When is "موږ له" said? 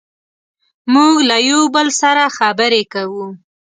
0.93-1.37